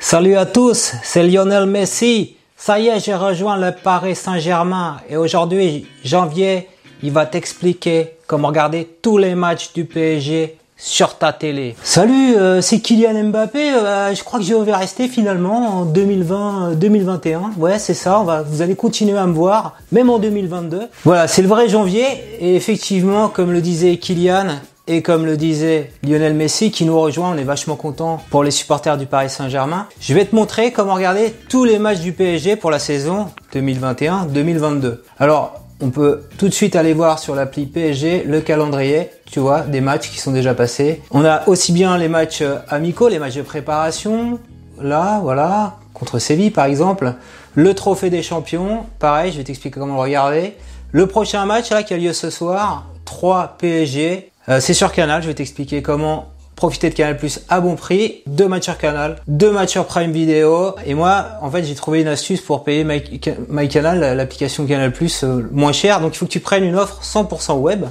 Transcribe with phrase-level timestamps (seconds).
[0.00, 2.36] Salut à tous, c'est Lionel Messi.
[2.56, 6.68] Ça y est, j'ai rejoint le Paris Saint-Germain et aujourd'hui, janvier,
[7.02, 11.74] il va t'expliquer comment regarder tous les matchs du PSG sur ta télé.
[11.82, 13.72] Salut, euh, c'est Kylian Mbappé.
[13.74, 17.56] Euh, je crois que je vais rester finalement en 2020-2021.
[17.58, 18.22] Ouais, c'est ça.
[18.24, 20.82] Va, vous allez continuer à me voir, même en 2022.
[21.04, 22.06] Voilà, c'est le vrai janvier.
[22.40, 24.46] Et effectivement, comme le disait Kylian,
[24.88, 28.50] et comme le disait Lionel Messi qui nous rejoint, on est vachement content pour les
[28.50, 29.86] supporters du Paris Saint-Germain.
[30.00, 35.00] Je vais te montrer comment regarder tous les matchs du PSG pour la saison 2021-2022.
[35.18, 39.60] Alors, on peut tout de suite aller voir sur l'appli PSG le calendrier, tu vois,
[39.60, 41.02] des matchs qui sont déjà passés.
[41.10, 44.40] On a aussi bien les matchs euh, amicaux, les matchs de préparation,
[44.80, 47.12] là, voilà, contre Séville par exemple.
[47.54, 50.54] Le trophée des champions, pareil, je vais t'expliquer comment le regarder.
[50.92, 55.22] Le prochain match là qui a lieu ce soir, 3 PSG, euh, c'est sur Canal,
[55.22, 59.16] je vais t'expliquer comment profiter de Canal Plus à bon prix, deux matchs sur Canal,
[59.28, 60.74] deux matchs sur Prime Video.
[60.84, 65.48] Et moi, en fait, j'ai trouvé une astuce pour payer MyCanal, l'application Canal Plus euh,
[65.52, 66.00] moins cher.
[66.00, 67.84] Donc, il faut que tu prennes une offre 100% web.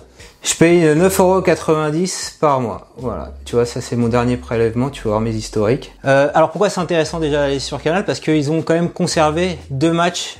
[0.44, 2.90] Je paye 9,90€ par mois.
[2.98, 5.94] Voilà, tu vois, ça c'est mon dernier prélèvement, tu vas voir mes historiques.
[6.06, 8.06] Euh, alors pourquoi c'est intéressant déjà d'aller sur Canal?
[8.06, 10.38] Parce qu'ils ont quand même conservé deux matchs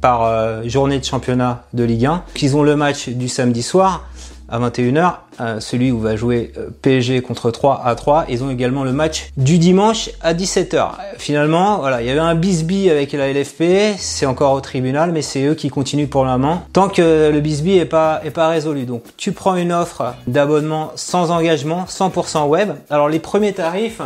[0.00, 2.24] par journée de championnat de Ligue 1.
[2.42, 4.04] Ils ont le match du samedi soir
[4.48, 8.26] à 21h, euh, celui où va jouer euh, PSG contre 3 à 3.
[8.28, 10.90] Ils ont également le match du dimanche à 17h.
[11.18, 15.22] Finalement, voilà, il y avait un bisbee avec la LFP, c'est encore au tribunal, mais
[15.22, 16.62] c'est eux qui continuent pour le moment.
[16.72, 18.84] Tant que le bisbee est pas, est pas résolu.
[18.84, 22.70] Donc, tu prends une offre d'abonnement sans engagement, 100% web.
[22.90, 24.00] Alors, les premiers tarifs,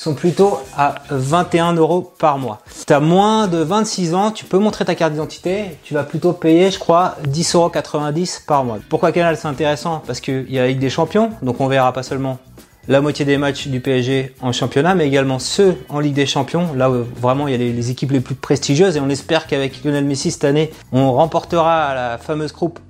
[0.00, 2.62] sont plutôt à 21 euros par mois.
[2.70, 6.04] Si tu as moins de 26 ans, tu peux montrer ta carte d'identité, tu vas
[6.04, 7.70] plutôt payer, je crois, 10,90 euros
[8.46, 8.78] par mois.
[8.88, 10.02] Pourquoi Canal c'est intéressant?
[10.06, 12.38] Parce qu'il y a la Ligue des Champions, donc on verra pas seulement
[12.88, 16.72] la moitié des matchs du PSG en championnat, mais également ceux en Ligue des Champions,
[16.74, 19.46] là où vraiment il y a les, les équipes les plus prestigieuses, et on espère
[19.46, 22.80] qu'avec Lionel Messi cette année, on remportera la fameuse coupe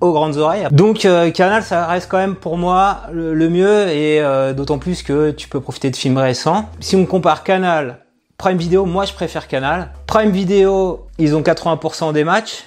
[0.00, 0.66] aux grandes oreilles.
[0.70, 5.02] Donc euh, Canal, ça reste quand même pour moi le, mieux et euh, d'autant plus
[5.02, 6.68] que tu peux profiter de films récents.
[6.80, 7.98] Si on compare Canal,
[8.36, 9.90] Prime Video, moi je préfère Canal.
[10.06, 12.64] Prime Video, ils ont 80% des matchs,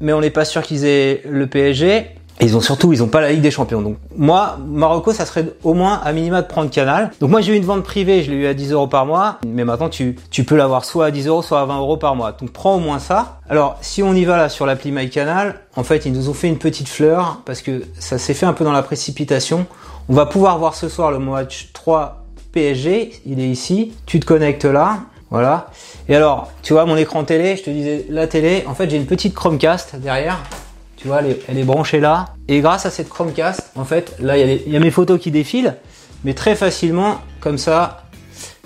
[0.00, 2.16] mais on n'est pas sûr qu'ils aient le PSG.
[2.40, 3.82] Et ils ont surtout, ils ont pas la Ligue des Champions.
[3.82, 7.10] Donc moi, Marocco, ça serait au moins à minima de prendre Canal.
[7.20, 9.38] Donc moi, j'ai eu une vente privée, je l'ai eu à 10 euros par mois.
[9.46, 12.16] Mais maintenant, tu, tu peux l'avoir soit à 10 euros, soit à 20 euros par
[12.16, 12.32] mois.
[12.32, 13.40] Donc prends au moins ça.
[13.48, 16.48] Alors si on y va là sur l'appli MyCanal, en fait, ils nous ont fait
[16.48, 19.66] une petite fleur parce que ça s'est fait un peu dans la précipitation.
[20.08, 23.20] On va pouvoir voir ce soir le match 3 PSG.
[23.26, 23.92] Il est ici.
[24.06, 25.00] Tu te connectes là.
[25.30, 25.68] Voilà.
[26.10, 28.98] Et alors, tu vois mon écran télé, je te disais la télé, en fait j'ai
[28.98, 30.38] une petite Chromecast derrière.
[31.02, 32.26] Tu vois, elle est, branchée là.
[32.46, 35.74] Et grâce à cette Chromecast, en fait, là, il y, a mes photos qui défilent.
[36.22, 38.04] Mais très facilement, comme ça,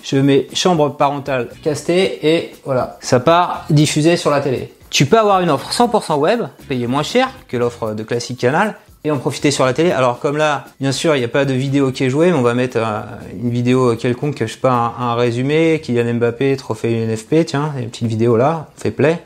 [0.05, 4.75] je mets chambre parentale castée et voilà, ça part diffusé sur la télé.
[4.91, 8.77] Tu peux avoir une offre 100% web, payer moins cher que l'offre de classique canal
[9.03, 9.91] et en profiter sur la télé.
[9.91, 12.37] Alors comme là, bien sûr, il n'y a pas de vidéo qui est jouée, mais
[12.37, 13.01] on va mettre euh,
[13.33, 18.09] une vidéo quelconque, je sais pas, un, résumé, Kylian Mbappé, trophée UNFP, tiens, une petite
[18.09, 19.23] vidéo là, on fait play,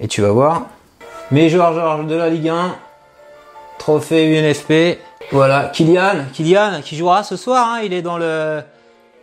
[0.00, 0.66] et tu vas voir,
[1.30, 2.76] mais Georges de la Ligue 1,
[3.78, 4.98] trophée UNFP.
[5.32, 8.62] Voilà, Kylian, Kylian qui jouera ce soir, hein, il est dans le,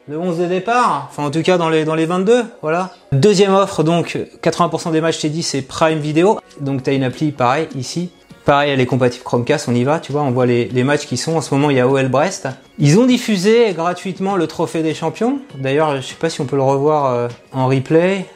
[0.08, 2.92] le 11 de départ, enfin en tout cas dans les, dans les 22, voilà.
[3.12, 6.40] Deuxième offre donc, 80% des matchs, t'ai dit, c'est Prime Video.
[6.62, 8.12] Donc tu as une appli pareil ici.
[8.46, 11.08] Pareil, elle est compatible Chromecast, on y va, tu vois, on voit les, les matchs
[11.08, 11.36] qui sont.
[11.36, 12.48] En ce moment, il y a OL Brest.
[12.78, 15.40] Ils ont diffusé gratuitement le trophée des champions.
[15.56, 18.28] D'ailleurs, je sais pas si on peut le revoir euh, en replay.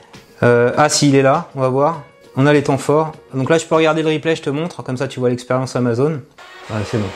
[0.42, 2.02] Euh, ah si, il est là, on va voir.
[2.36, 3.12] On a les temps forts.
[3.34, 4.84] Donc là, je peux regarder le replay, je te montre.
[4.84, 6.22] Comme ça, tu vois l'expérience Amazon.
[6.70, 7.10] Ouais, c'est bon.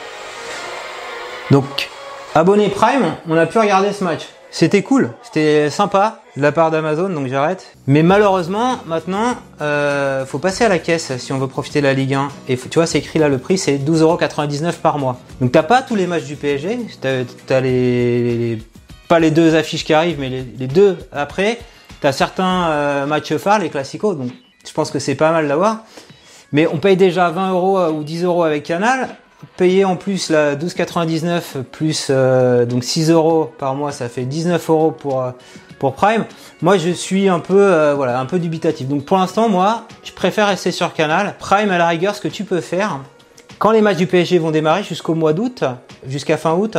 [1.50, 1.88] Donc,
[2.34, 4.26] abonné Prime, on a pu regarder ce match.
[4.54, 7.76] C'était cool, c'était sympa de la part d'Amazon, donc j'arrête.
[7.88, 11.92] Mais malheureusement, maintenant, euh, faut passer à la caisse si on veut profiter de la
[11.92, 12.28] Ligue 1.
[12.48, 15.18] Et tu vois, c'est écrit là, le prix, c'est 12,99€ par mois.
[15.40, 18.62] Donc t'as pas tous les matchs du PSG, t'as les,
[19.08, 21.58] pas les deux affiches qui arrivent, mais les, deux après.
[22.00, 24.30] T'as certains euh, matchs phares, les classicos, donc
[24.66, 25.84] je pense que c'est pas mal d'avoir.
[26.52, 29.08] Mais on paye déjà 20 euros euh, ou 10 euros avec Canal.
[29.56, 34.70] Payer en plus la 12,99 plus euh, donc 6 euros par mois, ça fait 19
[34.70, 35.32] euros pour euh,
[35.78, 36.24] pour Prime.
[36.62, 38.88] Moi, je suis un peu voilà un peu dubitatif.
[38.88, 41.34] Donc pour l'instant, moi, je préfère rester sur Canal.
[41.38, 43.00] Prime à la rigueur, ce que tu peux faire
[43.58, 45.64] quand les matchs du PSG vont démarrer jusqu'au mois d'août,
[46.06, 46.76] jusqu'à fin août,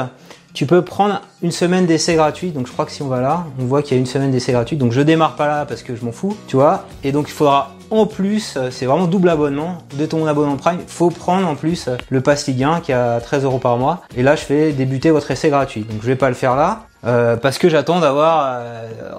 [0.53, 2.51] tu peux prendre une semaine d'essai gratuit.
[2.51, 4.31] Donc je crois que si on va là, on voit qu'il y a une semaine
[4.31, 4.77] d'essai gratuit.
[4.77, 6.85] Donc je démarre pas là parce que je m'en fous, tu vois.
[7.03, 10.79] Et donc il faudra en plus, euh, c'est vraiment double abonnement de ton abonnement Prime.
[10.87, 14.01] Faut prendre en plus euh, le Pass Ligue 1 qui a 13 euros par mois.
[14.15, 15.81] Et là, je fais débuter votre essai gratuit.
[15.81, 16.81] Donc je vais pas le faire là.
[17.05, 18.59] Euh, parce que j'attends d'avoir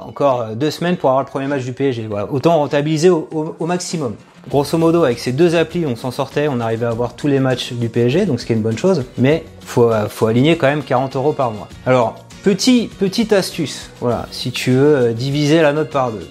[0.04, 2.08] encore deux semaines pour avoir le premier match du PSG.
[2.30, 3.28] Autant rentabiliser au,
[3.58, 4.16] au, maximum.
[4.48, 7.38] Grosso modo, avec ces deux applis, on s'en sortait, on arrivait à avoir tous les
[7.38, 9.04] matchs du PSG, donc ce qui est une bonne chose.
[9.18, 11.68] Mais faut, faut aligner quand même 40 euros par mois.
[11.84, 16.26] Alors, petit, petite astuce, voilà, si tu veux diviser la note par deux.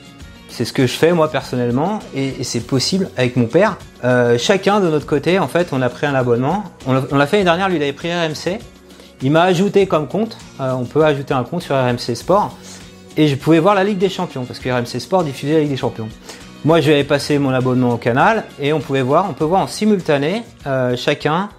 [0.56, 3.76] C'est ce que je fais moi personnellement et, c'est possible avec mon père.
[4.06, 6.64] Euh, chacun de notre côté, en fait, on a pris un abonnement.
[6.88, 8.60] On l'a fait l'année dernière, lui il avait pris RMC.
[9.22, 10.38] Il m'a ajouté comme compte.
[10.62, 12.58] Euh, on peut ajouter un compte sur RMC Sport
[13.18, 15.72] et je pouvais voir la Ligue des Champions parce que RMC Sport diffusait la Ligue
[15.72, 16.08] des Champions.
[16.64, 19.60] Moi, je vais passer mon abonnement au canal et on pouvait voir, on peut voir
[19.60, 21.50] en simultané euh, chacun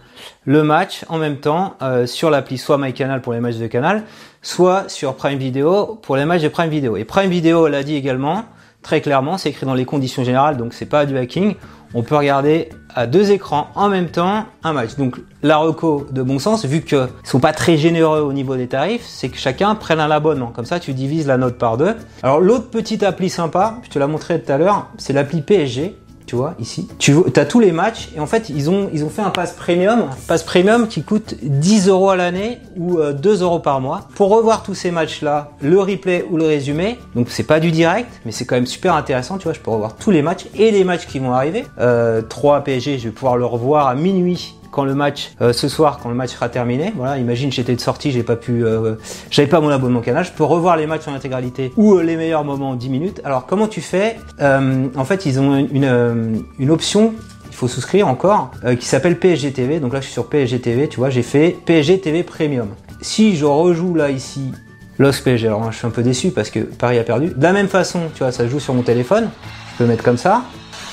[0.47, 1.77] le match en même temps
[2.07, 4.05] sur l'appli soit MyCanal pour les matchs de canal,
[4.41, 6.97] soit sur Prime Video pour les matchs de Prime Video.
[6.97, 8.45] Et Prime Video l'a dit également,
[8.82, 11.56] Très clairement, c'est écrit dans les conditions générales, donc c'est pas du hacking.
[11.94, 14.96] On peut regarder à deux écrans en même temps un match.
[14.96, 18.67] Donc la reco de bon sens, vu qu'ils sont pas très généreux au niveau des
[18.67, 20.49] tarifs, c'est que chacun prenne un abonnement.
[20.49, 21.94] Comme ça, tu divises la note par deux.
[22.23, 25.96] Alors l'autre petite appli sympa, je te l'ai montré tout à l'heure, c'est l'appli PSG
[26.26, 26.88] tu vois, ici.
[26.99, 29.52] Tu as tous les matchs et en fait, ils ont, ils ont fait un pass
[29.52, 34.08] premium, pass premium qui coûte 10 euros à l'année ou 2 euh, euros par mois
[34.17, 36.99] pour revoir tous ces matchs-là, le replay ou le résumé.
[37.14, 39.52] Donc, c'est pas du direct, mais c'est quand même super intéressant, tu vois.
[39.52, 41.64] Je peux revoir tous les matchs et les matchs qui vont arriver.
[41.78, 45.99] Euh, 3 PSG, je vais pouvoir le revoir à minuit le match euh, ce soir
[46.02, 48.94] quand le match sera terminé voilà imagine j'étais de sortie j'ai pas pu euh,
[49.31, 52.17] j'avais pas mon abonnement canal je peux revoir les matchs en intégralité ou euh, les
[52.17, 53.20] meilleurs moments en 10 minutes.
[53.25, 57.14] Alors comment tu fais en fait ils ont une, une option
[57.49, 60.88] il faut souscrire encore qui s'appelle PSG TV donc là je suis sur PSG TV
[60.88, 62.69] tu vois j'ai fait PSG TV Premium.
[63.00, 64.52] Si je rejoue là ici
[64.99, 67.28] Los PSG alors je suis un peu déçu parce que Paris a perdu.
[67.28, 69.31] De la même façon tu vois ça joue sur mon téléphone
[69.73, 70.43] je peux mettre comme ça.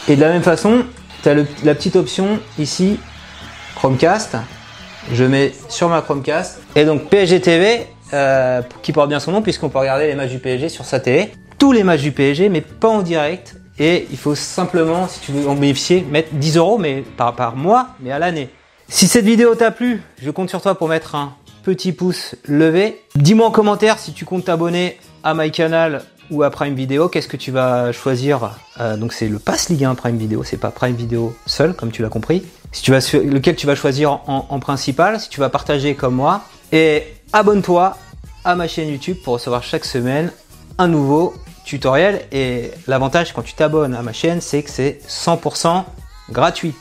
[0.07, 0.83] Et de la même façon
[1.23, 2.97] tu as la petite option ici
[3.83, 4.37] Chromecast.
[5.11, 6.61] Je mets sur ma Chromecast.
[6.77, 10.31] Et donc PSG TV, euh, qui porte bien son nom puisqu'on peut regarder les matchs
[10.31, 11.33] du PSG sur sa télé.
[11.57, 13.57] Tous les matchs du PSG, mais pas en direct.
[13.77, 17.57] Et il faut simplement, si tu veux en bénéficier, mettre 10 euros, mais par, par
[17.57, 18.47] mois, mais à l'année.
[18.87, 21.33] Si cette vidéo t'a plu, je compte sur toi pour mettre un
[21.63, 23.01] petit pouce levé.
[23.15, 26.03] Dis-moi en commentaire si tu comptes t'abonner à MyCanal
[26.33, 29.85] ou à Prime Video, qu'est-ce que tu vas choisir euh, Donc c'est le Pass Ligue
[29.85, 32.43] 1 Prime Video, c'est pas Prime Video seul, comme tu l'as compris.
[32.71, 36.15] Si tu vas lequel tu vas choisir en, en principal, si tu vas partager comme
[36.15, 36.41] moi.
[36.71, 37.97] Et abonne-toi
[38.43, 40.31] à ma chaîne YouTube pour recevoir chaque semaine
[40.79, 41.35] un nouveau
[41.65, 42.25] tutoriel.
[42.31, 45.83] Et l'avantage quand tu t'abonnes à ma chaîne, c'est que c'est 100%
[46.31, 46.73] gratuit.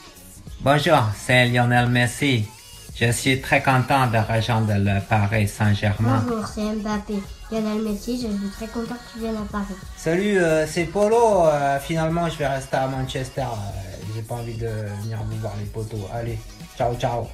[0.61, 2.45] Bonjour, c'est Lionel Messi.
[3.05, 6.23] Je suis très content de rejoindre le Paris Saint-Germain.
[6.25, 7.15] Bonjour, c'est Mbappé.
[7.51, 9.75] Lionel Messi, je suis très content que tu viennes à Paris.
[9.97, 11.47] Salut, euh, c'est Polo.
[11.47, 13.41] Euh, finalement, je vais rester à Manchester.
[13.41, 14.69] Euh, j'ai pas envie de
[15.01, 16.07] venir vous voir les poteaux.
[16.13, 16.39] Allez,
[16.77, 17.27] ciao, ciao.